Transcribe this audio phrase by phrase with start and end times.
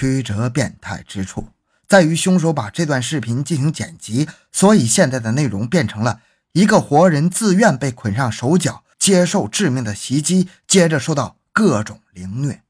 [0.00, 1.48] 曲折变态之处
[1.86, 12.62] 在于，凶手把这段视频进行剪辑，所以现在的内容变成了一个活人自愿被捆上手脚，接受致命的袭击，接着受到各种凌虐，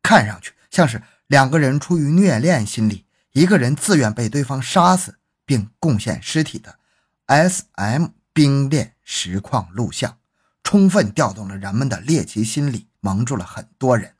[0.00, 6.78] 看上去像是两个人出于虐恋心理，一个人自愿被对方杀死并贡献尸体的
[7.26, 10.16] S.M 冰恋实况录像，
[10.62, 14.14] 充分调动了人们的猎奇心理，蒙住了很多人。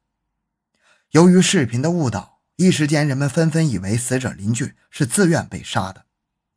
[1.12, 6.06] 由于视频的误导，一时间人们纷纷以为死者邻居是自愿被杀的，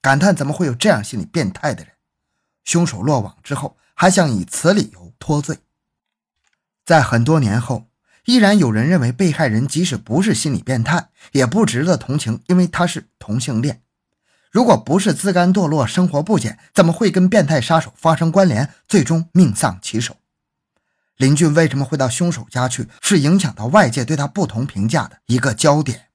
[0.01, 1.93] 感叹怎么会有这样心理变态的人。
[2.63, 5.59] 凶手落网之后，还想以此理由脱罪。
[6.83, 7.85] 在很多年后，
[8.25, 13.83] 依然有人认为被害人即使不是心理变态，也不值得同情，因为他是同性恋。
[14.49, 20.17] 如果不是自甘堕落、生活不检，怎么会跟变态杀手发生关联，最终命丧其手？
[21.21, 22.87] 林俊为什么会到凶手家去？
[22.99, 26.07] 是影响到外界对他不同评价的一个焦点。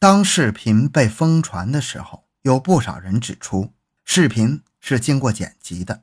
[0.00, 3.72] 当视频被疯传的时候，有不少人指出，
[4.04, 6.02] 视频是经过剪辑的。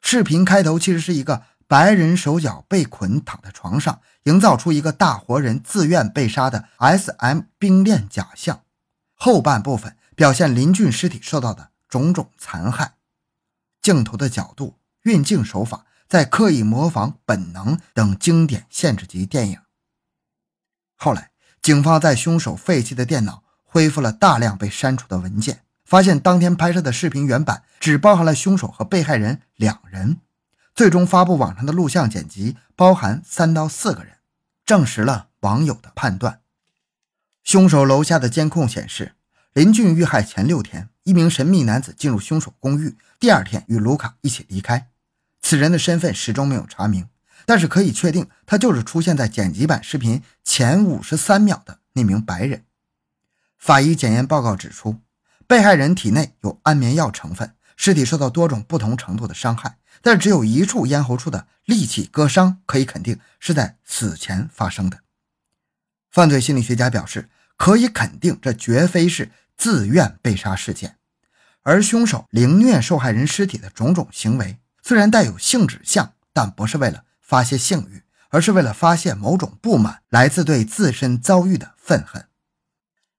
[0.00, 8.62] 视频开头其实是一个白人手脚被捆躺在床上，营造出一个大活人自愿被杀的 S.M 冰恋假象。
[9.16, 12.92] 后半部分表现林俊尸体受到的种种残害，
[13.82, 15.86] 镜头的角度、运镜手法。
[16.08, 19.58] 在刻意模仿《本能》等经典限制级电影。
[20.96, 30.20] 后来，警方在凶手废弃的电脑恢复了大量被删除的文件，发现当天拍摄的视频原版只包含了凶手和被害人两人。
[30.74, 34.18] 最终发布网上的录像剪辑包含三到四个人，
[34.64, 36.40] 证实了网友的判断。
[37.42, 39.14] 凶手楼下的监控显示，
[39.52, 44.88] 林俊遇害前六天，一名神秘男子进入凶手公寓，第二天与卢卡一起离开。
[45.46, 47.08] 此人的身份始终没有查明，
[47.44, 52.64] 但是可以确定，他就是出现在剪辑版视频前五十三秒的那名白人。
[53.56, 54.98] 法医检验报告指出，
[55.46, 64.98] 被害人体内有安眠药成分，尸体受到多种不同程度的伤害，但只有一处咽喉处的利器割伤，可以肯定是在死前发生的。
[66.10, 70.96] 犯罪心理学家表示，可以肯定这绝非是自愿被杀事件，
[71.62, 74.58] 而凶手凌虐受害人尸体的种种行为。
[74.86, 82.26] 虽然带有性指向，但不是为了发泄性欲，而是为了发泄某种不满，来自对自身遭遇的愤恨。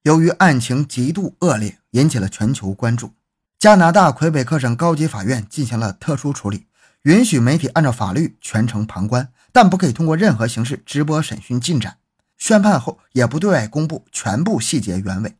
[0.04, 3.12] 由于案情极度恶劣，引起了全球关注。
[3.60, 6.68] 加拿大魁北克省高级法院进行了特殊处理，
[7.02, 11.98] 允许媒体按照法律全程旁观，但不可以通过任何形式直播审讯进展。
[12.38, 15.36] 宣判后也不对外公布全部细节原委，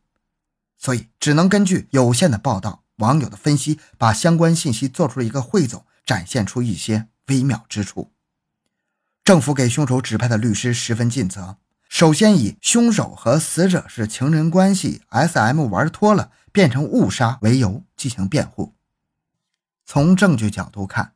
[0.76, 5.86] 所以只能根据有限的报道、网友的分析，把相关信息做出了一个汇总。
[6.08, 8.12] 展现出一些微妙之处。
[9.22, 18.74] 政府给凶手指派的律师十分尽责，首先以凶手和死者是情人关系，S.M 玩脱了，变成误杀为由进行辩护。
[19.84, 21.12] 从证据角度看，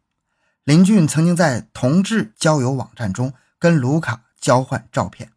[0.65, 5.33] 林俊曾经在同志交友网站中跟卢卡交换照片，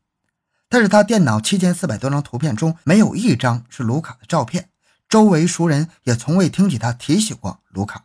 [0.67, 4.69] 但是他电脑七千四百多张图片中没有一张是卢卡的照片，
[5.07, 8.04] 周围熟人也从未听起他提起过卢卡。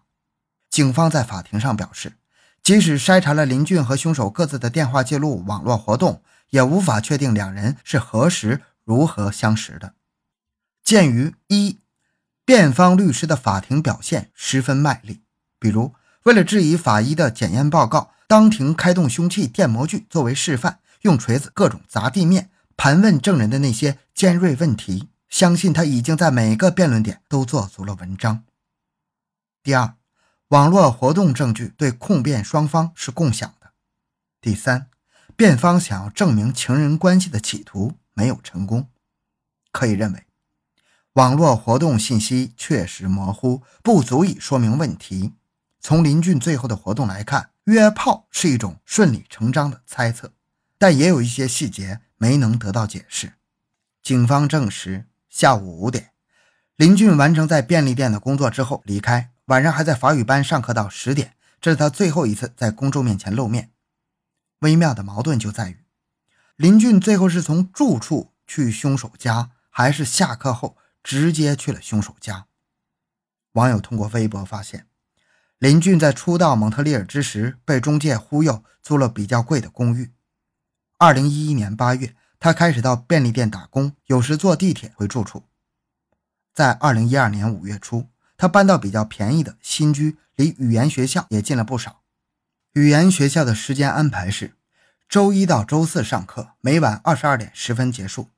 [0.80, 2.14] 警方在法庭上表示，
[2.62, 9.92] 即使筛查了林俊和凶手各自的电话记录、网络活动，也无法确定两人是何时如何相识的。
[10.82, 11.80] 鉴于一，
[12.46, 15.20] 辩方律师的法庭表现十分卖力，
[15.58, 15.92] 比如
[16.22, 22.48] 为了质疑法医的检验报告，当庭开动凶器电模具作为示范，用锤子各种砸地面，
[22.78, 28.44] 盘问证人的那些尖锐问题，相信他已经在每个辩论点都做足了文章。
[29.62, 29.99] 第二。
[30.50, 33.70] 网络活动证据对控辩双方是共享的。
[34.40, 34.88] 第三，
[35.36, 38.88] 辩方想要证明情人关系的企图没有成功。
[39.70, 40.26] 可以认为，
[41.12, 45.34] 网络活动信息确实模糊，不足以说明问题。
[45.80, 50.32] 从林俊最后的活动来看，约炮是一种顺理成章的猜测，
[50.76, 53.34] 但也有一些细节没能得到解释。
[54.02, 56.10] 警方证实，下午五点，
[56.74, 59.30] 林俊完成在便利店的工作之后离开。
[59.50, 63.72] 晚上还在法语班上课到十点，这是他最后一次在公众面前露面。
[64.60, 65.84] 微妙的矛盾就在于，
[66.54, 72.46] 林俊最后是从住处去凶手家，还是下课后直接去了凶手家？
[73.52, 74.86] 网友通过微博发现，
[75.58, 80.12] 林俊在初到蒙特利尔之时被中介忽悠租了比较贵的公寓。
[80.98, 85.42] 二零一一年八月，他开始到便利店打工，有时坐地铁回住处。
[86.54, 88.08] 在二零一二年五月初。
[88.40, 92.00] 他搬到比较便宜的新居，离语言学校也近了不少。
[92.72, 94.54] 语言学校的时间安排是
[95.10, 98.30] 周一到周四上课，每晚二十二点十分结束。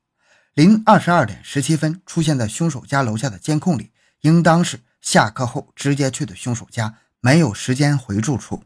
[0.55, 8.65] 临二十二点十七分出现在凶手家楼下的监控里，应当是下课后直接去的凶手家，没有时间回住处。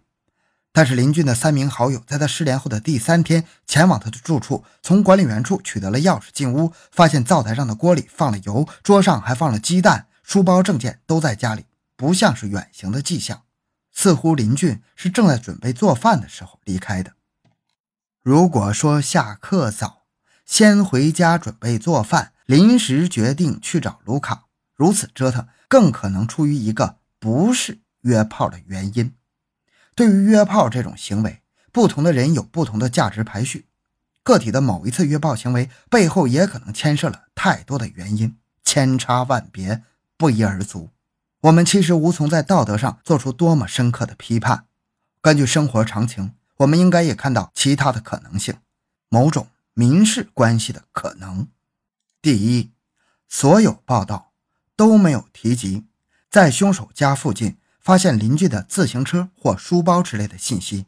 [0.71, 13.43] 但是林俊的三名好友在他失联后的第三天前往他的住处，从管理员处取得了钥匙进屋，发现灶台上的锅里放了油，桌上还放了鸡蛋，书包证件都在家里，不像是远行的迹象，
[13.93, 17.13] 似乎林俊是正在准备做饭的时候离开的。
[18.21, 20.03] 如果说下课早，
[20.45, 29.15] 先回家准备做饭，临时决定去找卢卡，如此折腾，更可能出于一个不是约炮的原因。
[29.95, 31.41] 对于约炮这种行为，
[31.71, 33.69] 不同的人有不同的价值排序。
[34.23, 39.83] 个体的某一次约炮行为背后，也可能牵涉了太多的原因，千差万别，
[40.17, 40.89] 不一而足。
[41.41, 44.65] 我们其实无从在道德上做出多么深刻的批判。
[45.21, 48.55] 根据生活常情，我们应该也看到其他的可能性，
[49.09, 51.47] 某种民事关系的可能。
[52.21, 52.71] 第一，
[53.29, 54.31] 所有报道
[54.75, 55.85] 都没有提及
[56.29, 57.57] 在凶手家附近。
[57.79, 60.87] 发现邻居的自行车或书包之类的信息。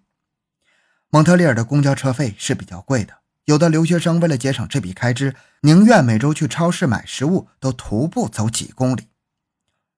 [1.09, 9.07] 蒙特利尔的公交车费是比较贵的，有的留学生为了节省这笔开支，宁愿每周去超市买食物都徒步走几公里。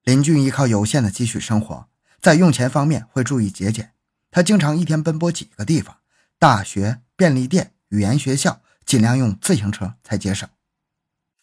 [0.04, 1.88] 林俊依靠有限的积蓄生活，
[2.20, 3.92] 在用钱方面会注意节俭。
[4.30, 5.98] 他经常一天奔波几个地方，
[6.38, 10.48] 大学、便利店、语言学校，尽量用自行车才节省。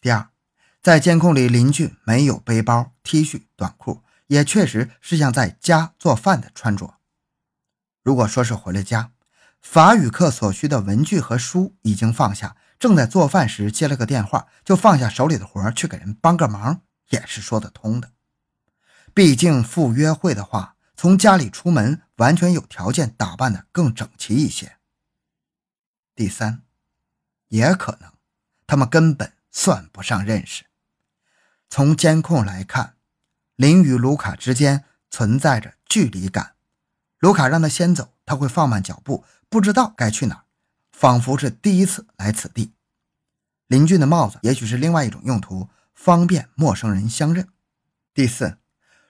[0.00, 0.28] 第二，
[0.82, 4.02] 在监控里，林俊没有背包、T 恤、短裤。
[4.30, 6.98] 也确实是像在家做饭的穿着。
[8.04, 9.10] 如果说是回了家，
[9.60, 18.12] 法语课所需的文具和书已经放下，正在做饭时接了个电话，就放下手里的活去给人帮个忙，也是说得通的。
[19.14, 24.78] 毕竟赴约会的话，从家里出门完全有条件打扮的更整齐一些。
[26.14, 26.62] 第三，
[27.48, 28.12] 也可能
[28.66, 30.64] 他们根本算不上认识。
[31.68, 32.96] 从监控来看。
[33.56, 36.54] 林与卢卡之间存在着距离感，
[37.18, 40.44] 卢卡让他先走，他会放慢脚步，不知道该去哪儿，
[40.92, 42.72] 仿佛是第一次来此地。
[43.66, 47.50] 林俊的帽子也许是另外一种用途，方便陌生人相认。
[48.14, 48.56] 第四，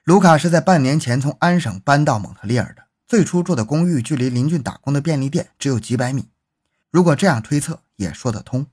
[0.05, 6.31] 卢卡是在半年前从安省搬到蒙特利尔的，最初住的公寓距离林俊打工的便利店只有几百米。
[6.91, 8.67] 如果这样推测也说得通。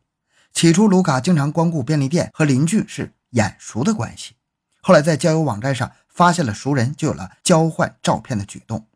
[0.53, 4.35] 起初，卢卡经常光顾便利店，和邻居是眼熟的关系。
[4.81, 8.88] 后来在交友网站上发现了熟人，就有了交换照片的举动。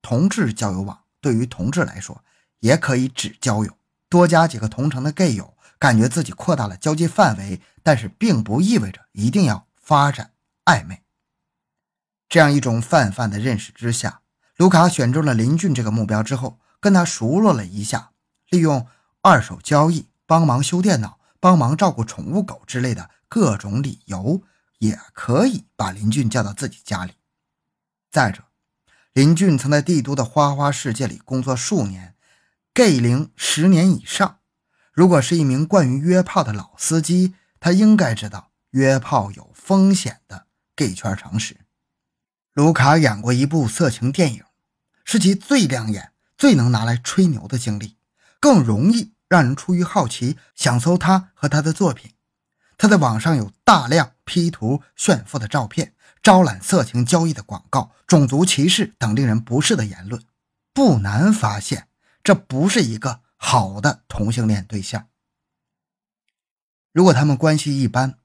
[0.00, 2.24] 同志交友网对于同志来说
[2.60, 3.76] 也可以只交友，
[4.08, 10.30] 多加几个同城的 gay 友，感觉自己扩大了交际范围，但是并不意味着一定要发展
[10.64, 11.01] 暧昧。
[12.32, 14.22] 这样一种泛泛的认识之下，
[14.56, 18.12] 卢卡选中了林俊这个目标之后，跟他熟络了一下，
[18.48, 18.86] 利用
[19.20, 24.42] 二手交易、帮忙修电脑、帮忙照顾宠物狗之类的各种理由。
[24.78, 27.12] 也可以把林俊叫到自己家里。
[28.10, 28.44] 再者，
[29.12, 32.14] 林俊曾在帝都的花花世界里工作数年
[32.72, 34.38] ，gay 龄十年以上。
[34.90, 41.58] 如果是一名惯于约炮的老司机，他应该知道约炮有风险的 gay 圈常识。
[42.54, 44.44] 卢卡演过一部色情电影，
[45.06, 47.96] 是其最亮眼、最能拿来吹牛的经历，
[48.38, 52.12] 更容易让人出于好奇想搜他和他的作品。
[52.76, 60.22] 他在网上有大量 P 图炫富的照片，招揽色情交易的广告，种族歧视等令人不适的言论，
[60.74, 61.88] 不难发现，
[62.22, 65.08] 这不是一个好的同性恋对象。
[66.92, 68.18] 如果他们关系一般，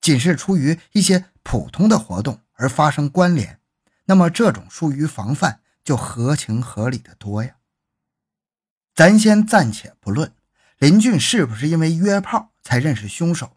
[0.00, 3.60] 仅是出于一些普通的活动而发生关联，
[4.08, 7.56] 那么这种疏于防范就合情合理的多呀。
[8.94, 10.32] 咱先暂且不论
[10.78, 13.56] 林俊是不是因为约炮才认识凶手。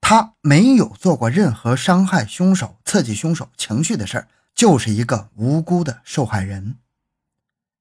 [0.00, 6.78] 他没有做过任何伤害凶手、刺激凶手情绪的事儿，就是一个无辜的受害人。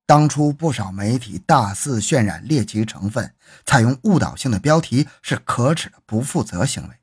[0.06, 3.34] 当初不少媒体大肆渲染猎奇成分，
[3.66, 7.01] 采用误导性的标题，是可耻的不负责行为。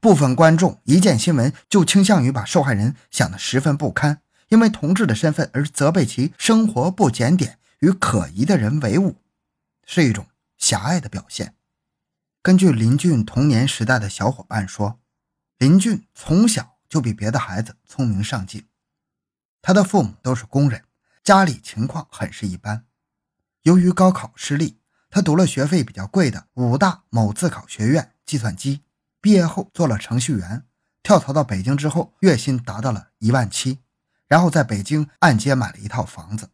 [0.00, 9.16] 部分观众一见新闻就倾向于把受害人想得十分不堪，因为同志的身份而责备其生活不检点，与可疑的人为伍，
[9.84, 10.26] 是一种
[10.56, 11.54] 狭隘的表现。
[12.40, 14.98] 根据林俊童年时代的小伙伴说，
[15.58, 18.66] 林俊从小就比别的孩子聪明上进。
[19.60, 20.82] 他的父母都是工人，
[21.22, 22.86] 家里情况很是一般。
[23.64, 24.78] 由于高考失利，
[25.10, 28.80] 他读了学费比较贵的武大某自考学院计算机，
[29.20, 30.64] 毕业后做了程序员。
[31.02, 33.78] 跳槽到北京之后，月薪达到了一万七，
[34.26, 36.50] 然后在北京按揭买了一套房子。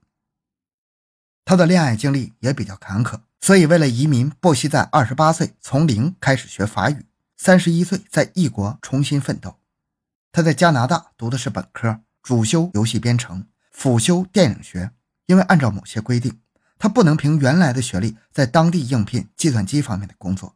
[1.44, 7.06] 他的恋爱经历也比较坎坷，所以为了移民，不惜在二十八岁从零开始学法语，
[7.36, 9.58] 三十一岁在异国重新奋斗。
[10.32, 14.90] 他在加拿大读的是本科，主修游戏编程，辅修电影学。
[15.26, 16.40] 因为按照某些规定，
[16.78, 20.55] 他不能凭原来的学历在当地应聘计算机方面的工作。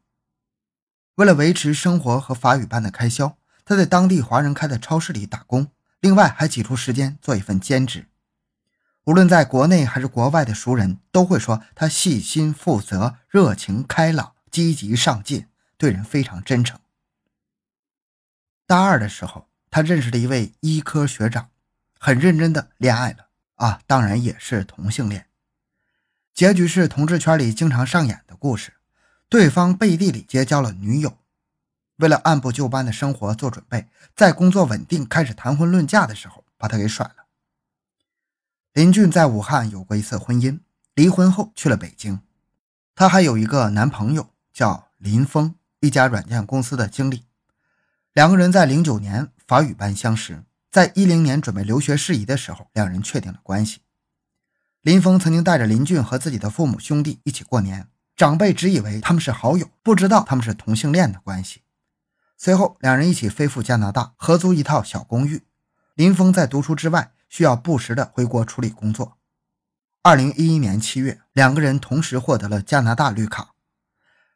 [1.21, 3.37] 为了维持生活和法语班的开销，
[3.67, 8.07] 他在当地华人开的超市里打工，另外还挤出时间做一份兼职。
[9.05, 15.47] 无论在国内还是国外的熟人都会说他细心、负责、热情、开朗、积极上进，
[15.77, 16.81] 对人非常真诚。
[18.67, 21.51] 大二的时候，他认识了一位医科学长，
[21.99, 25.27] 很认真的恋爱了啊，当然也是同性恋。
[26.33, 28.73] 结局是同志圈里经常上演的故事，
[29.31, 31.17] 对方背地里结交了女友。
[31.99, 37.27] 为了按部就班的生活做准备，在工作稳定、开始谈婚论嫁的时候，把他给甩了。
[38.73, 40.59] 林俊在武汉有过一次婚姻，
[40.95, 42.21] 离婚后去了北京。
[42.97, 47.25] 她还有一个男朋友叫林峰，一家软件公司的经理。
[48.13, 53.83] 两个人在零九年法语班相识，在一零年准备留学事宜的时候，两人确定了关系。
[54.83, 57.87] 林峰曾经带着林俊和自己的父母兄弟一起过年，
[58.21, 61.63] 长辈只以为他们是好友，不知道他们是同性恋的关系。
[62.37, 65.45] 随后，两人一起飞赴加拿大，合租一套小公寓。
[65.95, 67.13] 林峰在读书之外。
[67.31, 69.17] 需要不时的回国处理工作。
[70.03, 73.53] 二零一一年七月，两个人同时获得了加拿大绿卡。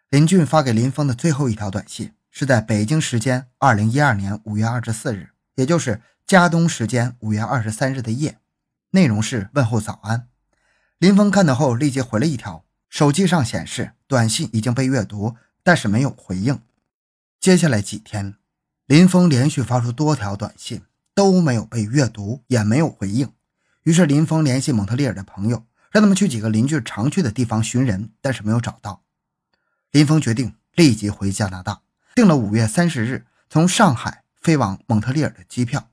[0.09, 8.39] 林俊发给林峰的最后一条短信是在北京时间二零一二年五月二十四日，也就是加东时间五月二十三日的夜，
[8.93, 10.29] 内容是问候早安。
[10.99, 12.64] 林峰看到后立即回了一条，
[12.95, 15.35] 手机上显示短信已经被阅读，
[15.65, 16.61] 但是没有回应。
[17.41, 18.37] 接下来几天，
[18.87, 20.83] 林峰连续发出多条短信。
[21.13, 23.33] 都没有被阅读，也没有回应。
[23.83, 29.03] 于是林峰联系蒙特利尔的朋友，让他们去几个邻居常去的地方寻人，但是没有找到。
[29.93, 31.83] 林峰决定立即回加拿大，
[32.17, 35.89] 订了五月三十日从上海飞往蒙特利尔的机票。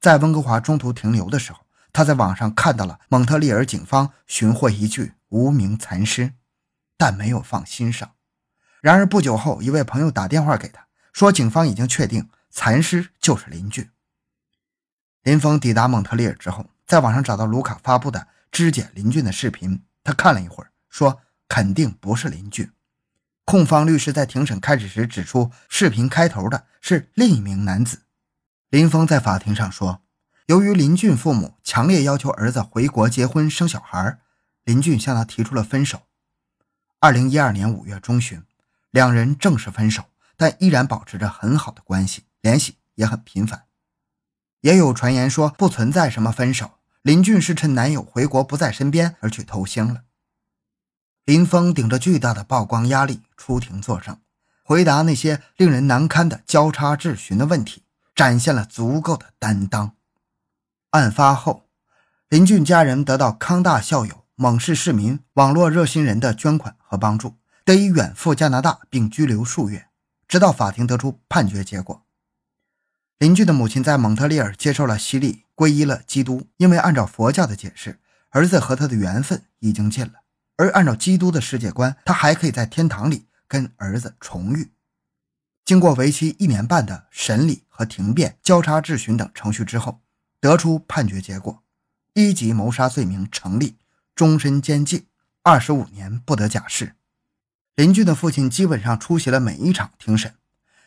[0.00, 1.60] 在温哥华中途停留的时候，
[1.92, 6.34] 他在网上看到了蒙特利尔警方寻获一具无名残尸，
[6.96, 8.12] 但没有放心上。
[8.80, 13.90] 然而不久后，一位朋友打电话给他说，警方已经确定残尸就是林俊。
[15.24, 19.82] 林峰抵达蒙特利尔之后，在网上找到卢卡发布的肢解林俊的视频。
[20.04, 22.70] 他看了一会儿，说肯定不是林俊。
[23.44, 28.02] 控方律师在庭审开始时指出，视频开头的是另一名男子。
[28.70, 30.02] 林峰在法庭上说，
[30.46, 34.20] 由于林俊父母强烈要求儿子回国结婚生小孩，
[34.64, 36.02] 林俊向他提出了分手。
[36.98, 38.42] 二零一二年五月中旬，
[38.90, 40.04] 两人正式分手，
[40.36, 43.64] 但依然保持着很好的关系，联系也很频繁。
[44.62, 50.04] 也有传言说不存在什么分手，林俊是趁男友回国不在身边而去偷腥了。
[51.26, 54.18] 林峰顶着巨大的曝光压力出庭作证，
[54.62, 59.94] 回答那些令人难堪的交叉质询的问题，展现了足够的担当。
[60.90, 61.68] 案发后，
[62.28, 69.86] 林俊家人得到康大校友、蒙氏市民、网络热心人的捐款和帮助，得以远赴加拿大并拘留数月，
[70.26, 72.04] 直到法庭得出判决结果。
[73.18, 76.48] 邻居的母亲在蒙特利尔接受了洗礼，皈依了基督。
[76.56, 78.00] 因为按照佛教的解释，
[78.30, 80.14] 儿子和他的缘分已经尽了；
[80.56, 84.72] 而按照基督的世界观，他还可以在天堂里跟儿子重遇。
[85.64, 90.00] 经过为期一年半的审理和庭辩、交叉质询等程序之后，
[90.40, 91.62] 得出判决结果：
[92.14, 93.76] 一级谋杀罪名成立，
[94.14, 95.06] 终身监禁，
[95.42, 96.94] 二十五年不得假释。
[97.74, 100.34] 林俊的父亲基本上出席了每一场庭审，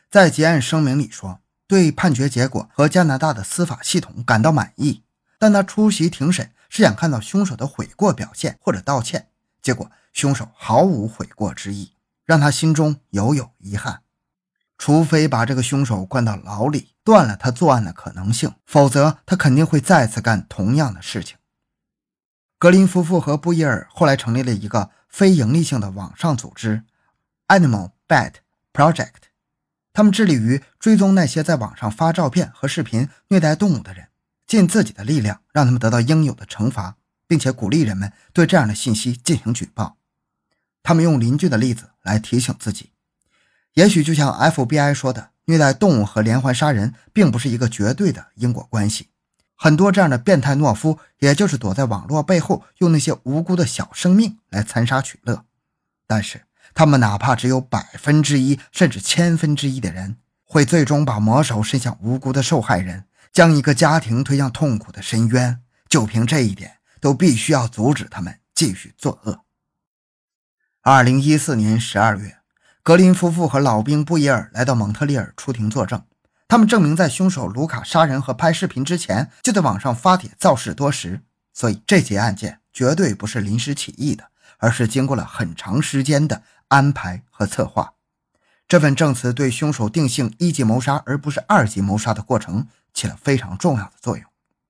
[0.09, 1.41] 在结案声明里说。
[1.69, 5.03] 对判决结果和加拿大的司法系统感到满意，
[5.37, 9.27] 但他出席庭审是想看到凶手的悔过表现或者道歉，
[9.61, 11.91] 结果凶手毫无悔过之意，
[12.23, 14.03] 让他心中犹有遗憾。
[14.77, 21.36] 除非把这个凶手关到牢里，断了他作案的可能性，否则他肯定会再次干同样的事情。
[22.59, 26.83] 格林夫妇和布伊尔后来成立了一个非营利性的网上组织
[27.47, 28.33] ——Animal Bad
[28.73, 29.27] Project。
[29.93, 34.07] 他们致力于追踪那些在网上发照片和视频虐待动物的人，
[34.47, 36.97] 尽自己的力量让他们得到应有的惩罚，
[37.27, 39.97] 并且鼓励人们对这样的信息进行举报。
[40.81, 42.91] 他们用邻居的例子来提醒自己，
[43.73, 49.09] 也许就像 FBI 说的，虐待动物和连环杀人并不是一个绝对的因果关系。
[49.57, 55.43] 很多这样的变态懦夫，也就是躲在网络背后，用那些无辜的小生命来残杀取乐。
[56.07, 56.43] 但是。
[56.73, 65.59] 他们哪怕只有百分之一，甚至千分之一的人，会最终把魔手伸向无辜的受害人，将一个家庭推向痛苦的深渊。
[65.89, 69.39] 就凭这一点，都必须要阻止他们继续作恶。
[70.81, 72.37] 二零一四年十二月，
[72.83, 76.03] 格林夫妇和老兵布伊尔来到蒙特利尔出庭作证。
[76.47, 81.21] 他们证明，在凶手卢卡杀人和拍视频之前，就在网上发帖造势多时。
[81.53, 87.93] 所以，这起案件绝对不是临时起意的，而是经过了很长时间的安排和策划。
[88.67, 94.25] 这份证词对凶手定性一级谋杀而不是二级谋杀的过程起了非常重要的作用。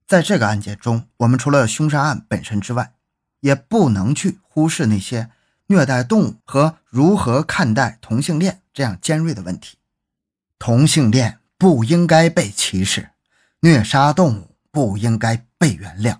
[0.07, 2.93] 在这个案件中，我们除了凶杀案本身之外，
[3.41, 5.29] 也不能去忽视那些。
[5.69, 9.77] 虐待动物和如何看待同性恋这样尖锐的问题，
[10.57, 13.11] 同性恋不应该被歧视，
[13.61, 16.19] 虐杀动物不应该被原谅。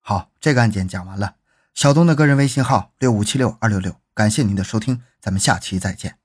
[0.00, 1.36] 好，这个案件讲完了。
[1.74, 6.18] 小东的个人微信号六五七六二六六，感谢您的收听，咱们下期再见。